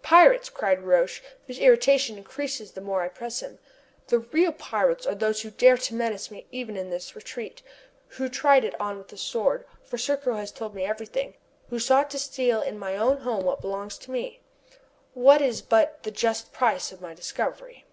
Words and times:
"Pirates!" 0.00 0.48
cries 0.48 0.78
Roch, 0.78 1.20
whose 1.46 1.58
irritation 1.58 2.16
increases 2.16 2.72
the 2.72 2.80
more 2.80 3.02
I 3.02 3.08
press 3.08 3.40
him. 3.40 3.58
"The 4.06 4.20
real 4.20 4.52
pirates 4.52 5.04
are 5.04 5.14
those 5.14 5.42
who 5.42 5.50
dare 5.50 5.76
to 5.76 5.94
menace 5.94 6.30
me 6.30 6.46
even 6.50 6.78
in 6.78 6.88
this 6.88 7.14
retreat, 7.14 7.60
who 8.12 8.30
tried 8.30 8.64
it 8.64 8.74
on 8.80 8.96
with 8.96 9.08
the 9.08 9.18
Sword 9.18 9.66
for 9.84 9.98
Serko 9.98 10.32
has 10.36 10.50
told 10.50 10.74
me 10.74 10.86
everything 10.86 11.34
who 11.68 11.78
sought 11.78 12.08
to 12.12 12.18
steal 12.18 12.62
in 12.62 12.78
my 12.78 12.96
own 12.96 13.18
home 13.18 13.44
what 13.44 13.60
belongs 13.60 13.98
to 13.98 14.10
me, 14.10 14.40
what 15.12 15.42
is 15.42 15.60
but 15.60 16.04
the 16.04 16.10
just 16.10 16.54
price 16.54 16.90
of 16.90 17.02
my 17.02 17.12
discovery." 17.12 17.84